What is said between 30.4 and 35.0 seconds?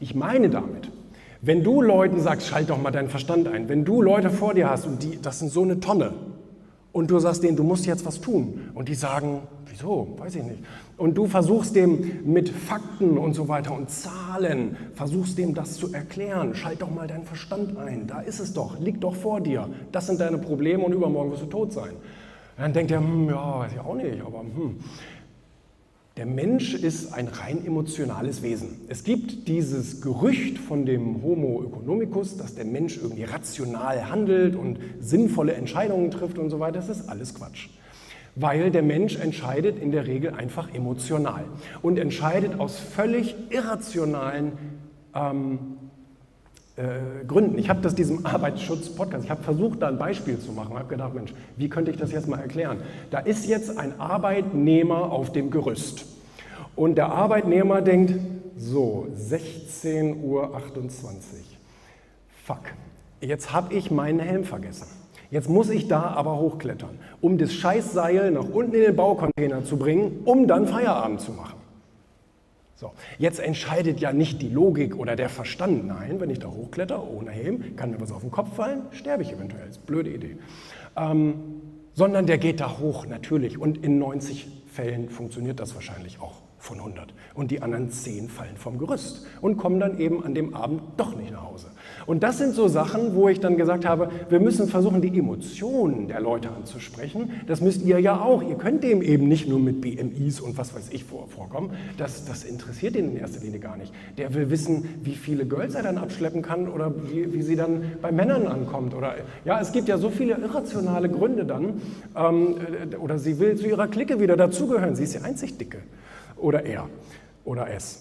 von dem Homo economicus, dass der Mensch irgendwie rational handelt und